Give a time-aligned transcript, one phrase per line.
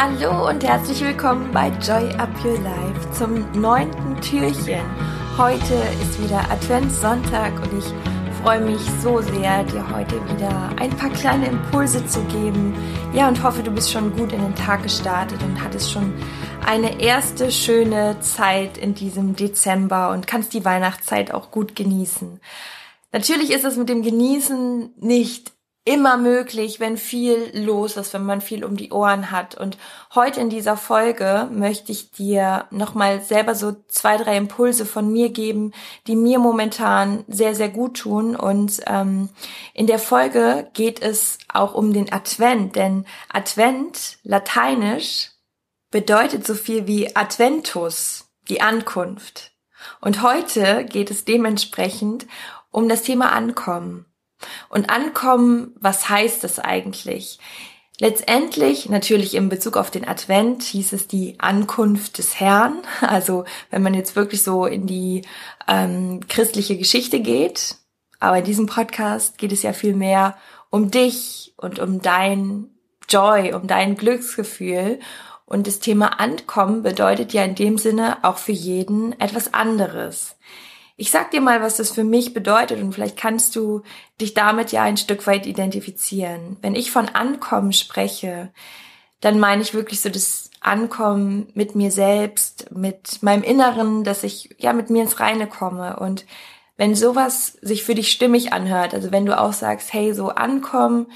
[0.00, 4.84] Hallo und herzlich willkommen bei Joy Up Your Life zum neunten Türchen.
[5.36, 11.10] Heute ist wieder Adventssonntag und ich freue mich so sehr, dir heute wieder ein paar
[11.10, 12.76] kleine Impulse zu geben.
[13.12, 16.14] Ja, und hoffe, du bist schon gut in den Tag gestartet und hattest schon
[16.64, 22.38] eine erste schöne Zeit in diesem Dezember und kannst die Weihnachtszeit auch gut genießen.
[23.10, 25.57] Natürlich ist es mit dem Genießen nicht
[25.88, 29.54] immer möglich, wenn viel los ist, wenn man viel um die Ohren hat.
[29.54, 29.78] Und
[30.14, 35.30] heute in dieser Folge möchte ich dir nochmal selber so zwei, drei Impulse von mir
[35.30, 35.72] geben,
[36.06, 38.36] die mir momentan sehr, sehr gut tun.
[38.36, 39.30] Und ähm,
[39.72, 45.30] in der Folge geht es auch um den Advent, denn Advent, lateinisch,
[45.90, 49.52] bedeutet so viel wie Adventus, die Ankunft.
[50.02, 52.26] Und heute geht es dementsprechend
[52.70, 54.04] um das Thema Ankommen.
[54.68, 57.38] Und ankommen, was heißt das eigentlich?
[58.00, 62.82] Letztendlich, natürlich in Bezug auf den Advent, hieß es die Ankunft des Herrn.
[63.00, 65.22] Also wenn man jetzt wirklich so in die
[65.66, 67.76] ähm, christliche Geschichte geht.
[68.20, 70.36] Aber in diesem Podcast geht es ja viel mehr
[70.70, 72.68] um dich und um dein
[73.08, 75.00] Joy, um dein Glücksgefühl.
[75.44, 80.36] Und das Thema Ankommen bedeutet ja in dem Sinne auch für jeden etwas anderes.
[81.00, 83.82] Ich sag dir mal, was das für mich bedeutet und vielleicht kannst du
[84.20, 86.56] dich damit ja ein Stück weit identifizieren.
[86.60, 88.50] Wenn ich von Ankommen spreche,
[89.20, 94.56] dann meine ich wirklich so das Ankommen mit mir selbst, mit meinem Inneren, dass ich
[94.58, 96.00] ja mit mir ins Reine komme.
[96.00, 96.26] Und
[96.76, 101.06] wenn sowas sich für dich stimmig anhört, also wenn du auch sagst, hey, so ankommen,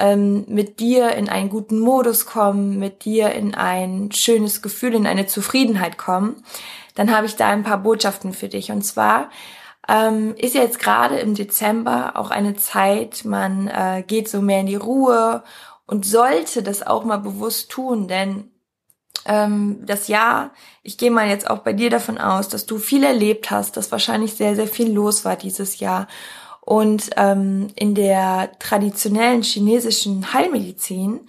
[0.00, 5.06] ähm, mit dir in einen guten Modus kommen, mit dir in ein schönes Gefühl, in
[5.06, 6.42] eine Zufriedenheit kommen,
[6.94, 8.72] dann habe ich da ein paar Botschaften für dich.
[8.72, 9.30] Und zwar
[9.88, 14.60] ähm, ist ja jetzt gerade im Dezember auch eine Zeit, man äh, geht so mehr
[14.60, 15.44] in die Ruhe
[15.86, 18.50] und sollte das auch mal bewusst tun, denn
[19.26, 20.50] ähm, das Jahr,
[20.82, 23.92] ich gehe mal jetzt auch bei dir davon aus, dass du viel erlebt hast, dass
[23.92, 26.08] wahrscheinlich sehr, sehr viel los war dieses Jahr.
[26.60, 31.20] Und ähm, in der traditionellen chinesischen Heilmedizin,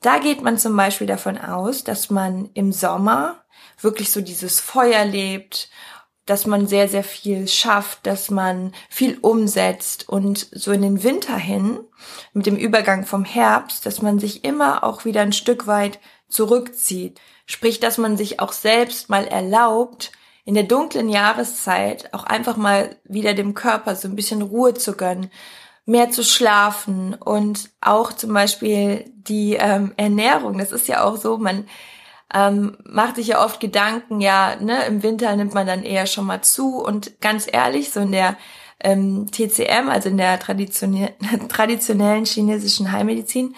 [0.00, 3.44] da geht man zum Beispiel davon aus, dass man im Sommer
[3.80, 5.70] wirklich so dieses Feuer lebt,
[6.26, 11.36] dass man sehr, sehr viel schafft, dass man viel umsetzt und so in den Winter
[11.36, 11.80] hin,
[12.32, 15.98] mit dem Übergang vom Herbst, dass man sich immer auch wieder ein Stück weit
[16.28, 17.20] zurückzieht.
[17.46, 20.12] Sprich, dass man sich auch selbst mal erlaubt,
[20.44, 24.94] in der dunklen Jahreszeit auch einfach mal wieder dem Körper so ein bisschen Ruhe zu
[24.94, 25.30] gönnen,
[25.86, 30.58] mehr zu schlafen und auch zum Beispiel die ähm, Ernährung.
[30.58, 31.66] Das ist ja auch so, man
[32.32, 36.26] ähm, macht sich ja oft Gedanken, ja, ne, im Winter nimmt man dann eher schon
[36.26, 38.36] mal zu und ganz ehrlich, so in der
[38.78, 41.14] ähm, TCM, also in der traditionell,
[41.48, 43.54] traditionellen chinesischen Heilmedizin,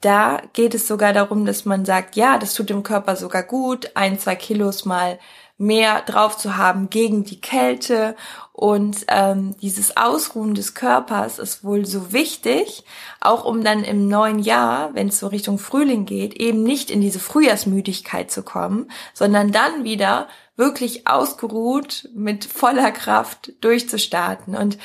[0.00, 3.90] da geht es sogar darum, dass man sagt, ja, das tut dem Körper sogar gut,
[3.94, 5.18] ein, zwei Kilos mal
[5.56, 8.16] mehr drauf zu haben gegen die Kälte
[8.52, 12.84] und ähm, dieses Ausruhen des Körpers ist wohl so wichtig,
[13.20, 17.00] auch um dann im neuen Jahr, wenn es so Richtung Frühling geht, eben nicht in
[17.00, 24.54] diese Frühjahrsmüdigkeit zu kommen, sondern dann wieder wirklich ausgeruht mit voller Kraft durchzustarten.
[24.54, 24.78] Und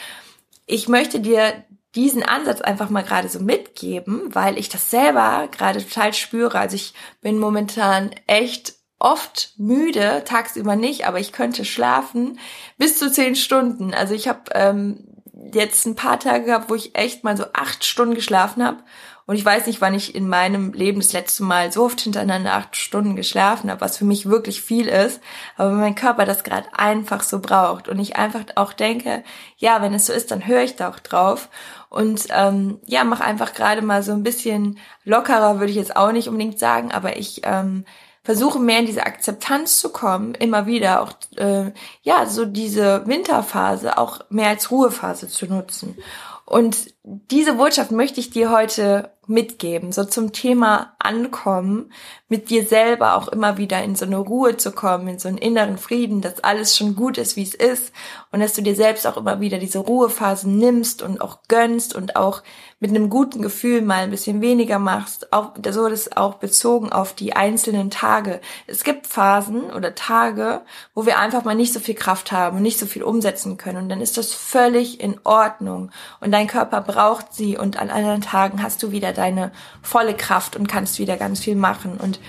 [0.65, 1.63] ich möchte dir
[1.93, 6.57] diesen Ansatz einfach mal gerade so mitgeben, weil ich das selber gerade total spüre.
[6.57, 12.39] Also ich bin momentan echt oft müde, tagsüber nicht, aber ich könnte schlafen
[12.77, 13.93] bis zu zehn Stunden.
[13.93, 15.05] Also ich habe ähm,
[15.53, 18.77] jetzt ein paar Tage gehabt, wo ich echt mal so acht Stunden geschlafen habe.
[19.25, 22.53] Und ich weiß nicht, wann ich in meinem Leben das letzte Mal so oft hintereinander
[22.53, 25.21] acht Stunden geschlafen habe, was für mich wirklich viel ist.
[25.55, 27.87] Aber mein Körper das gerade einfach so braucht.
[27.87, 29.23] Und ich einfach auch denke,
[29.57, 31.49] ja, wenn es so ist, dann höre ich da auch drauf.
[31.89, 36.11] Und ähm, ja, mach einfach gerade mal so ein bisschen lockerer, würde ich jetzt auch
[36.11, 37.85] nicht unbedingt sagen, aber ich ähm,
[38.29, 41.71] versuche mehr in diese Akzeptanz zu kommen, immer wieder auch, äh,
[42.03, 45.97] ja, so diese Winterphase auch mehr als Ruhephase zu nutzen.
[46.45, 46.93] Und
[47.31, 51.91] diese Botschaft möchte ich dir heute mitgeben, so zum Thema Ankommen,
[52.29, 55.37] mit dir selber auch immer wieder in so eine Ruhe zu kommen, in so einen
[55.37, 57.91] inneren Frieden, dass alles schon gut ist, wie es ist
[58.31, 62.15] und dass du dir selbst auch immer wieder diese Ruhephasen nimmst und auch gönnst und
[62.15, 62.41] auch
[62.79, 67.13] mit einem guten Gefühl mal ein bisschen weniger machst, auch so das auch bezogen auf
[67.13, 68.41] die einzelnen Tage.
[68.67, 70.61] Es gibt Phasen oder Tage,
[70.95, 73.83] wo wir einfach mal nicht so viel Kraft haben und nicht so viel umsetzen können
[73.83, 76.98] und dann ist das völlig in Ordnung und dein Körper braucht
[77.31, 79.51] sie und an anderen Tagen hast du wieder deine
[79.81, 82.19] volle Kraft und kannst wieder ganz viel machen und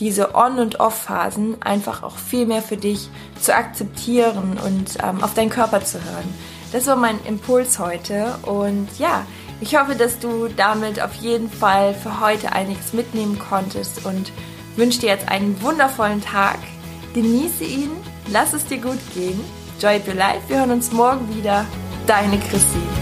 [0.00, 3.08] diese On- und Off-Phasen einfach auch viel mehr für dich
[3.40, 6.34] zu akzeptieren und ähm, auf deinen Körper zu hören.
[6.72, 9.26] Das war mein Impuls heute und ja,
[9.60, 14.30] ich hoffe, dass du damit auf jeden Fall für heute einiges mitnehmen konntest und
[14.76, 16.58] wünsche dir jetzt einen wundervollen Tag.
[17.14, 17.90] Genieße ihn,
[18.30, 19.40] lass es dir gut gehen.
[19.80, 21.64] Joy Your Life, wir hören uns morgen wieder.
[22.06, 22.97] Deine Christine.